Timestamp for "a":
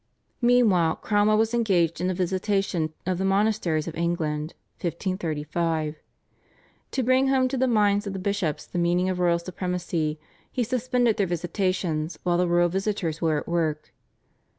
2.09-2.13